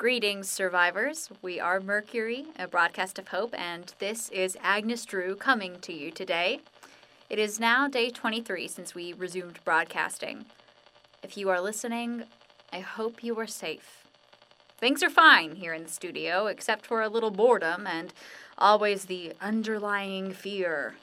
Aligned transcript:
Greetings, 0.00 0.48
survivors. 0.48 1.28
We 1.42 1.60
are 1.60 1.78
Mercury, 1.78 2.46
a 2.58 2.66
broadcast 2.66 3.18
of 3.18 3.28
hope, 3.28 3.54
and 3.54 3.92
this 3.98 4.30
is 4.30 4.56
Agnes 4.62 5.04
Drew 5.04 5.36
coming 5.36 5.78
to 5.80 5.92
you 5.92 6.10
today. 6.10 6.60
It 7.28 7.38
is 7.38 7.60
now 7.60 7.86
day 7.86 8.08
23 8.08 8.66
since 8.66 8.94
we 8.94 9.12
resumed 9.12 9.58
broadcasting. 9.62 10.46
If 11.22 11.36
you 11.36 11.50
are 11.50 11.60
listening, 11.60 12.24
I 12.72 12.80
hope 12.80 13.22
you 13.22 13.38
are 13.40 13.46
safe. 13.46 14.06
Things 14.78 15.02
are 15.02 15.10
fine 15.10 15.56
here 15.56 15.74
in 15.74 15.82
the 15.82 15.90
studio, 15.90 16.46
except 16.46 16.86
for 16.86 17.02
a 17.02 17.10
little 17.10 17.30
boredom 17.30 17.86
and 17.86 18.14
always 18.56 19.04
the 19.04 19.34
underlying 19.38 20.32
fear. 20.32 20.94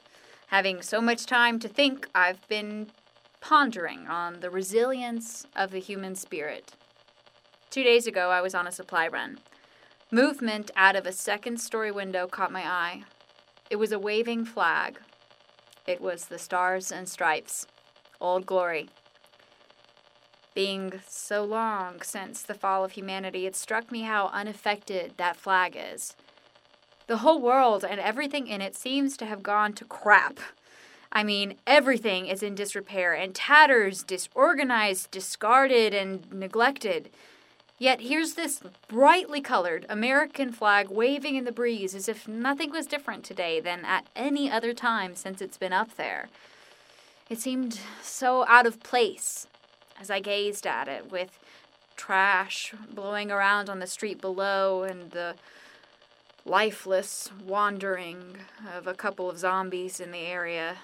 Having 0.48 0.82
so 0.82 1.00
much 1.00 1.24
time 1.24 1.60
to 1.60 1.68
think, 1.68 2.08
I've 2.16 2.48
been 2.48 2.88
pondering 3.40 4.08
on 4.08 4.40
the 4.40 4.50
resilience 4.50 5.46
of 5.54 5.70
the 5.70 5.78
human 5.78 6.16
spirit. 6.16 6.72
Two 7.70 7.82
days 7.82 8.06
ago, 8.06 8.30
I 8.30 8.40
was 8.40 8.54
on 8.54 8.66
a 8.66 8.72
supply 8.72 9.08
run. 9.08 9.38
Movement 10.10 10.70
out 10.74 10.96
of 10.96 11.04
a 11.04 11.12
second 11.12 11.60
story 11.60 11.90
window 11.90 12.26
caught 12.26 12.50
my 12.50 12.62
eye. 12.62 13.02
It 13.68 13.76
was 13.76 13.92
a 13.92 13.98
waving 13.98 14.46
flag. 14.46 14.98
It 15.86 16.00
was 16.00 16.26
the 16.26 16.38
Stars 16.38 16.90
and 16.90 17.06
Stripes, 17.06 17.66
Old 18.20 18.46
Glory. 18.46 18.88
Being 20.54 21.00
so 21.06 21.44
long 21.44 22.00
since 22.00 22.40
the 22.40 22.54
fall 22.54 22.84
of 22.84 22.92
humanity, 22.92 23.46
it 23.46 23.54
struck 23.54 23.92
me 23.92 24.02
how 24.02 24.28
unaffected 24.32 25.12
that 25.18 25.36
flag 25.36 25.76
is. 25.78 26.16
The 27.06 27.18
whole 27.18 27.40
world 27.40 27.84
and 27.84 28.00
everything 28.00 28.46
in 28.46 28.62
it 28.62 28.76
seems 28.76 29.16
to 29.18 29.26
have 29.26 29.42
gone 29.42 29.74
to 29.74 29.84
crap. 29.84 30.40
I 31.12 31.22
mean, 31.22 31.56
everything 31.66 32.26
is 32.26 32.42
in 32.42 32.54
disrepair 32.54 33.12
and 33.12 33.34
tatters, 33.34 34.02
disorganized, 34.02 35.10
discarded, 35.10 35.92
and 35.92 36.30
neglected. 36.32 37.10
Yet 37.78 38.00
here's 38.00 38.34
this 38.34 38.60
brightly 38.88 39.40
colored 39.40 39.86
American 39.88 40.50
flag 40.52 40.88
waving 40.90 41.36
in 41.36 41.44
the 41.44 41.52
breeze 41.52 41.94
as 41.94 42.08
if 42.08 42.26
nothing 42.26 42.70
was 42.70 42.86
different 42.86 43.24
today 43.24 43.60
than 43.60 43.84
at 43.84 44.08
any 44.16 44.50
other 44.50 44.74
time 44.74 45.14
since 45.14 45.40
it's 45.40 45.58
been 45.58 45.72
up 45.72 45.96
there. 45.96 46.28
It 47.30 47.38
seemed 47.38 47.78
so 48.02 48.44
out 48.48 48.66
of 48.66 48.82
place 48.82 49.46
as 50.00 50.10
I 50.10 50.20
gazed 50.20 50.66
at 50.66 50.88
it, 50.88 51.10
with 51.10 51.38
trash 51.96 52.72
blowing 52.92 53.30
around 53.30 53.68
on 53.68 53.80
the 53.80 53.86
street 53.86 54.20
below 54.20 54.84
and 54.84 55.10
the 55.10 55.34
lifeless 56.44 57.30
wandering 57.44 58.38
of 58.74 58.86
a 58.86 58.94
couple 58.94 59.28
of 59.28 59.38
zombies 59.38 60.00
in 60.00 60.12
the 60.12 60.18
area. 60.18 60.76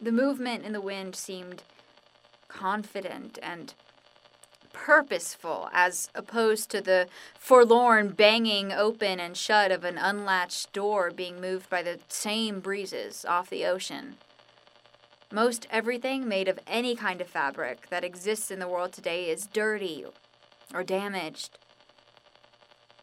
The 0.00 0.12
movement 0.12 0.64
in 0.64 0.72
the 0.72 0.80
wind 0.80 1.16
seemed 1.16 1.62
confident 2.48 3.38
and 3.42 3.72
purposeful 4.76 5.70
as 5.72 6.10
opposed 6.14 6.70
to 6.70 6.82
the 6.82 7.08
forlorn 7.38 8.10
banging 8.10 8.70
open 8.72 9.18
and 9.18 9.34
shut 9.36 9.72
of 9.72 9.84
an 9.84 9.96
unlatched 9.96 10.70
door 10.74 11.10
being 11.10 11.40
moved 11.40 11.70
by 11.70 11.82
the 11.82 11.98
same 12.08 12.60
breezes 12.60 13.24
off 13.24 13.48
the 13.48 13.64
ocean. 13.64 14.16
Most 15.32 15.66
everything 15.70 16.28
made 16.28 16.46
of 16.46 16.60
any 16.66 16.94
kind 16.94 17.22
of 17.22 17.26
fabric 17.26 17.88
that 17.88 18.04
exists 18.04 18.50
in 18.50 18.60
the 18.60 18.68
world 18.68 18.92
today 18.92 19.30
is 19.30 19.46
dirty 19.46 20.04
or 20.74 20.84
damaged. 20.84 21.58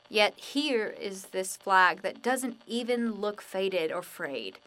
Yet 0.10 0.40
here 0.40 0.96
is 1.02 1.26
this 1.26 1.58
flag 1.58 2.04
that 2.04 2.22
doesn't 2.22 2.62
even 2.68 3.14
look 3.14 3.42
faded 3.42 3.92
or 3.92 4.04
frayed. 4.04 4.60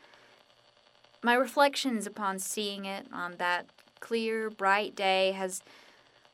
My 1.22 1.34
reflections 1.34 2.04
upon 2.06 2.40
seeing 2.40 2.84
it 2.84 3.06
on 3.12 3.36
that 3.38 3.66
clear, 4.00 4.50
bright 4.50 4.96
day 4.96 5.32
has 5.32 5.62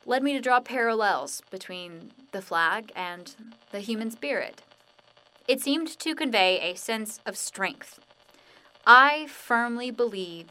led 0.05 0.23
me 0.23 0.33
to 0.33 0.41
draw 0.41 0.59
parallels 0.59 1.41
between 1.49 2.11
the 2.31 2.41
flag 2.41 2.91
and 2.95 3.35
the 3.71 3.79
human 3.79 4.11
spirit. 4.11 4.61
It 5.47 5.61
seemed 5.61 5.87
to 5.99 6.15
convey 6.15 6.59
a 6.59 6.75
sense 6.75 7.19
of 7.25 7.37
strength. 7.37 7.99
I 8.85 9.27
firmly 9.27 9.91
believe 9.91 10.47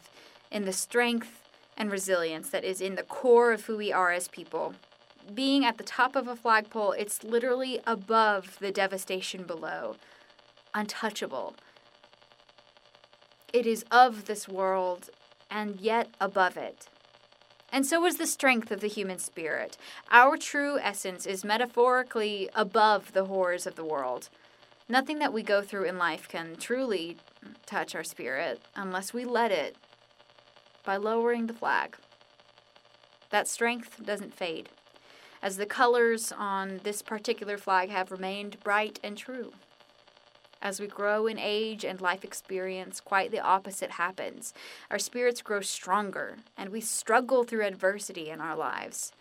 in 0.51 0.65
the 0.65 0.73
strength 0.73 1.41
and 1.77 1.91
resilience 1.91 2.49
that 2.49 2.63
is 2.63 2.81
in 2.81 2.95
the 2.95 3.03
core 3.03 3.51
of 3.51 3.65
who 3.65 3.77
we 3.77 3.91
are 3.91 4.11
as 4.11 4.27
people. 4.27 4.75
Being 5.33 5.65
at 5.65 5.77
the 5.77 5.83
top 5.83 6.15
of 6.15 6.27
a 6.27 6.35
flagpole, 6.35 6.91
it's 6.91 7.23
literally 7.23 7.79
above 7.87 8.59
the 8.59 8.71
devastation 8.71 9.43
below, 9.43 9.95
untouchable. 10.73 11.55
It 13.51 13.65
is 13.65 13.85
of 13.91 14.25
this 14.25 14.47
world 14.47 15.09
and 15.49 15.79
yet 15.79 16.09
above 16.19 16.57
it. 16.57 16.87
And 17.73 17.87
so 17.87 18.05
is 18.05 18.17
the 18.17 18.27
strength 18.27 18.69
of 18.69 18.81
the 18.81 18.87
human 18.87 19.17
spirit. 19.17 19.77
Our 20.11 20.37
true 20.37 20.77
essence 20.77 21.25
is 21.25 21.43
metaphorically 21.43 22.47
above 22.53 23.13
the 23.13 23.25
horrors 23.25 23.65
of 23.65 23.73
the 23.73 23.83
world. 23.83 24.29
Nothing 24.87 25.17
that 25.17 25.33
we 25.33 25.41
go 25.41 25.63
through 25.63 25.85
in 25.85 25.97
life 25.97 26.29
can 26.29 26.55
truly 26.55 27.17
touch 27.65 27.95
our 27.95 28.03
spirit 28.03 28.61
unless 28.75 29.11
we 29.11 29.25
let 29.25 29.51
it 29.51 29.75
by 30.85 30.97
lowering 30.97 31.47
the 31.47 31.53
flag. 31.53 31.97
That 33.31 33.47
strength 33.47 34.05
doesn't 34.05 34.35
fade, 34.35 34.69
as 35.41 35.57
the 35.57 35.65
colors 35.65 36.31
on 36.31 36.79
this 36.83 37.01
particular 37.01 37.57
flag 37.57 37.89
have 37.89 38.11
remained 38.11 38.59
bright 38.59 38.99
and 39.03 39.17
true. 39.17 39.51
As 40.63 40.79
we 40.79 40.87
grow 40.87 41.27
in 41.27 41.37
age 41.37 41.83
and 41.83 41.99
life 41.99 42.23
experience, 42.23 43.01
quite 43.01 43.31
the 43.31 43.41
opposite 43.41 43.91
happens. 43.91 44.53
Our 44.89 44.97
spirits 44.97 45.41
grow 45.41 45.59
stronger, 45.59 46.37
and 46.57 46.69
we 46.69 46.79
struggle 46.79 47.43
through 47.43 47.65
adversity 47.65 48.29
in 48.29 48.39
our 48.39 48.55
lives. 48.55 49.11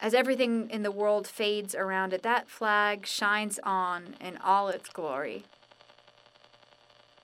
As 0.00 0.12
everything 0.12 0.68
in 0.68 0.82
the 0.82 0.90
world 0.90 1.26
fades 1.26 1.74
around 1.74 2.12
it, 2.12 2.22
that 2.24 2.50
flag 2.50 3.06
shines 3.06 3.58
on 3.64 4.16
in 4.20 4.36
all 4.36 4.68
its 4.68 4.90
glory. 4.90 5.44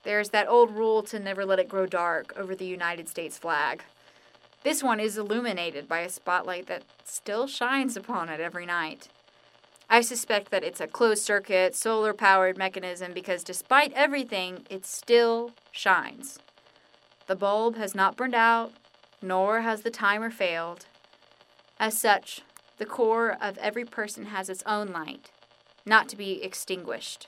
There's 0.01 0.29
that 0.29 0.47
old 0.47 0.71
rule 0.71 1.03
to 1.03 1.19
never 1.19 1.45
let 1.45 1.59
it 1.59 1.69
grow 1.69 1.85
dark 1.85 2.33
over 2.35 2.55
the 2.55 2.65
United 2.65 3.07
States 3.07 3.37
flag. 3.37 3.83
This 4.63 4.81
one 4.81 4.99
is 4.99 5.15
illuminated 5.15 5.87
by 5.87 5.99
a 5.99 6.09
spotlight 6.09 6.65
that 6.67 6.85
still 7.05 7.45
shines 7.45 7.95
upon 7.95 8.29
it 8.29 8.39
every 8.39 8.65
night. 8.65 9.09
I 9.89 10.01
suspect 10.01 10.51
that 10.51 10.63
it's 10.63 10.81
a 10.81 10.87
closed 10.87 11.23
circuit, 11.23 11.73
solar 11.75 12.13
powered 12.13 12.57
mechanism 12.57 13.13
because 13.13 13.43
despite 13.43 13.93
everything, 13.93 14.65
it 14.69 14.85
still 14.85 15.51
shines. 15.71 16.39
The 17.27 17.35
bulb 17.35 17.77
has 17.77 17.95
not 17.95 18.17
burned 18.17 18.35
out, 18.35 18.73
nor 19.21 19.61
has 19.61 19.81
the 19.81 19.89
timer 19.89 20.29
failed. 20.29 20.85
As 21.79 21.97
such, 21.97 22.41
the 22.77 22.85
core 22.85 23.37
of 23.41 23.57
every 23.59 23.85
person 23.85 24.25
has 24.25 24.49
its 24.49 24.63
own 24.65 24.87
light, 24.87 25.31
not 25.85 26.09
to 26.09 26.17
be 26.17 26.43
extinguished. 26.43 27.27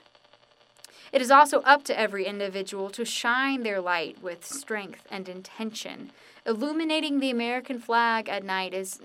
It 1.11 1.21
is 1.21 1.31
also 1.31 1.61
up 1.61 1.83
to 1.85 1.99
every 1.99 2.25
individual 2.25 2.89
to 2.91 3.05
shine 3.05 3.63
their 3.63 3.81
light 3.81 4.21
with 4.21 4.45
strength 4.45 5.07
and 5.09 5.27
intention. 5.27 6.11
Illuminating 6.45 7.19
the 7.19 7.31
American 7.31 7.79
flag 7.79 8.29
at 8.29 8.43
night 8.43 8.73
is 8.73 8.99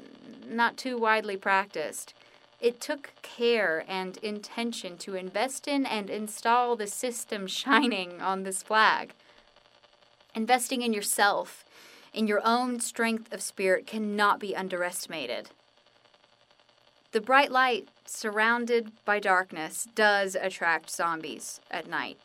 not 0.46 0.76
too 0.76 0.98
widely 0.98 1.36
practiced. 1.36 2.14
It 2.64 2.80
took 2.80 3.12
care 3.20 3.84
and 3.86 4.16
intention 4.22 4.96
to 4.96 5.16
invest 5.16 5.68
in 5.68 5.84
and 5.84 6.08
install 6.08 6.76
the 6.76 6.86
system 6.86 7.46
shining 7.60 8.22
on 8.22 8.42
this 8.42 8.62
flag. 8.62 9.12
Investing 10.34 10.80
in 10.80 10.94
yourself, 10.94 11.66
in 12.14 12.26
your 12.26 12.40
own 12.42 12.80
strength 12.80 13.30
of 13.34 13.42
spirit, 13.42 13.86
cannot 13.86 14.40
be 14.40 14.56
underestimated. 14.56 15.50
The 17.12 17.20
bright 17.20 17.52
light 17.52 17.90
surrounded 18.06 18.92
by 19.04 19.20
darkness 19.20 19.86
does 19.94 20.34
attract 20.34 20.88
zombies 20.88 21.60
at 21.70 21.86
night, 21.86 22.16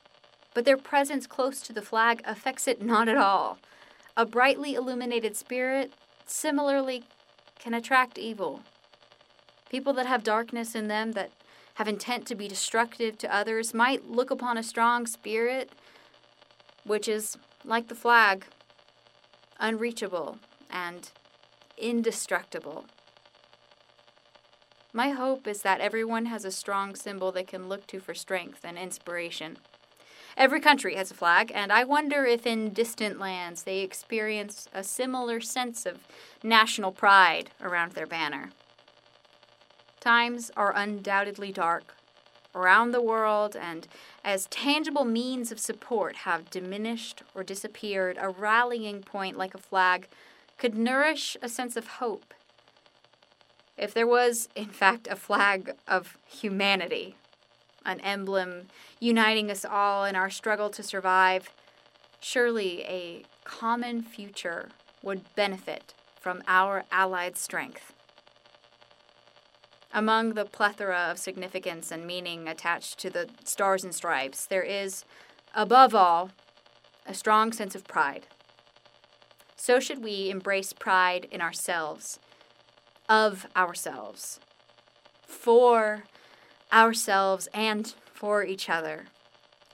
but 0.54 0.64
their 0.64 0.78
presence 0.78 1.28
close 1.28 1.60
to 1.64 1.74
the 1.74 1.82
flag 1.82 2.22
affects 2.24 2.66
it 2.66 2.82
not 2.82 3.10
at 3.10 3.18
all. 3.18 3.58
A 4.16 4.26
brightly 4.26 4.74
illuminated 4.76 5.36
spirit 5.36 5.92
similarly 6.26 7.04
can 7.60 7.74
attract 7.74 8.18
evil 8.18 8.62
People 9.70 9.94
that 9.94 10.08
have 10.08 10.24
darkness 10.24 10.76
in 10.76 10.88
them, 10.88 11.12
that 11.14 11.32
have 11.76 11.88
intent 11.88 12.26
to 12.28 12.36
be 12.36 12.48
destructive 12.48 13.18
to 13.20 13.34
others, 13.34 13.74
might 13.74 14.10
look 14.10 14.32
upon 14.32 14.58
a 14.58 14.64
strong 14.64 15.06
spirit, 15.06 15.72
which 16.84 17.08
is 17.08 17.38
like 17.64 17.88
the 17.88 17.96
flag, 17.96 18.46
unreachable 19.60 20.38
and 20.70 21.12
indestructible. 21.78 22.86
My 24.92 25.12
hope 25.12 25.48
is 25.48 25.62
that 25.62 25.82
everyone 25.82 26.26
has 26.26 26.46
a 26.46 26.52
strong 26.52 26.96
symbol 26.96 27.32
they 27.32 27.44
can 27.44 27.70
look 27.70 27.86
to 27.88 28.00
for 28.00 28.16
strength 28.16 28.62
and 28.64 28.78
inspiration. 28.78 29.58
Every 30.36 30.60
country 30.60 30.96
has 30.96 31.12
a 31.12 31.16
flag, 31.16 31.52
and 31.54 31.72
I 31.72 31.84
wonder 31.84 32.26
if 32.26 32.48
in 32.48 32.70
distant 32.74 33.20
lands 33.20 33.64
they 33.64 33.80
experience 33.80 34.68
a 34.74 34.84
similar 34.84 35.42
sense 35.42 35.86
of 35.86 36.08
national 36.42 36.92
pride 36.92 37.52
around 37.62 37.92
their 37.92 38.08
banner. 38.08 38.50
Times 40.00 40.50
are 40.56 40.76
undoubtedly 40.76 41.52
dark 41.52 41.96
around 42.56 42.92
the 42.92 43.02
world, 43.02 43.56
and 43.56 43.88
as 44.24 44.48
tangible 44.48 45.06
means 45.06 45.52
of 45.52 45.60
support 45.60 46.18
have 46.18 46.50
diminished 46.50 47.22
or 47.36 47.44
disappeared, 47.44 48.18
a 48.20 48.30
rallying 48.30 49.02
point 49.02 49.38
like 49.38 49.54
a 49.54 49.60
flag 49.60 50.08
could 50.58 50.76
nourish 50.76 51.38
a 51.42 51.50
sense 51.50 51.76
of 51.76 51.88
hope. 51.88 52.34
If 53.78 53.94
there 53.94 54.08
was, 54.08 54.50
in 54.56 54.70
fact, 54.70 55.08
a 55.10 55.16
flag 55.16 55.76
of 55.88 56.18
humanity, 56.26 57.16
an 57.86 58.00
emblem 58.02 58.68
uniting 59.00 59.50
us 59.52 59.64
all 59.64 60.06
in 60.06 60.16
our 60.16 60.30
struggle 60.30 60.70
to 60.72 60.84
survive, 60.84 61.50
surely 62.20 62.84
a 62.84 63.24
common 63.44 64.02
future 64.02 64.70
would 65.02 65.34
benefit 65.36 65.94
from 66.20 66.42
our 66.48 66.84
allied 66.92 67.38
strength. 67.38 67.94
Among 69.92 70.34
the 70.34 70.46
plethora 70.46 71.08
of 71.10 71.18
significance 71.18 71.92
and 71.92 72.06
meaning 72.06 72.48
attached 72.48 73.00
to 73.00 73.10
the 73.10 73.28
Stars 73.44 73.84
and 73.84 73.94
Stripes, 73.94 74.46
there 74.46 74.64
is, 74.64 75.04
above 75.56 75.96
all, 75.96 76.30
a 77.08 77.14
strong 77.14 77.52
sense 77.52 77.74
of 77.74 77.88
pride. 77.88 78.28
So 79.56 79.80
should 79.80 80.04
we 80.04 80.30
embrace 80.30 80.74
pride 80.74 81.28
in 81.32 81.42
ourselves, 81.42 82.20
of 83.10 83.48
ourselves, 83.56 84.40
for 85.26 86.04
ourselves, 86.72 87.48
and 87.54 87.94
for 88.14 88.44
each 88.44 88.70
other. 88.70 89.08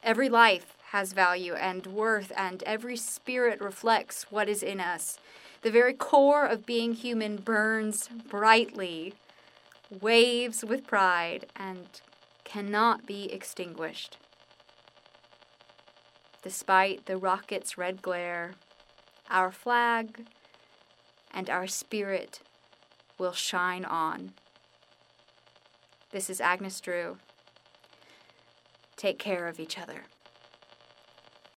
Every 0.02 0.30
life 0.30 0.78
has 0.92 1.12
value 1.12 1.56
and 1.56 1.86
worth, 1.88 2.32
and 2.38 2.64
every 2.64 2.96
spirit 2.96 3.60
reflects 3.60 4.32
what 4.32 4.48
is 4.48 4.64
in 4.64 4.80
us. 4.80 5.20
The 5.62 5.72
very 5.72 5.94
core 5.94 6.46
of 6.46 6.66
being 6.66 6.94
human 6.94 7.38
burns 7.38 8.10
brightly 8.30 9.14
waves 10.02 10.64
with 10.64 10.88
pride, 10.88 11.46
and 11.56 11.88
cannot 12.44 13.06
be 13.06 13.32
extinguished. 13.32 14.18
Despite 16.44 17.06
the 17.06 17.18
rocket's 17.18 17.78
red 17.78 18.02
glare, 18.02 18.54
our 19.30 19.52
flag 19.52 20.28
and 21.34 21.50
our 21.50 21.68
spirit 21.68 22.42
will 23.18 23.34
shine 23.34 23.84
on. 23.84 24.34
This 26.12 26.30
is 26.30 26.40
Agnes 26.40 26.80
Drew. 26.80 27.18
Take 28.96 29.20
care 29.20 29.48
of 29.48 29.60
each 29.60 29.78
other. 29.78 30.04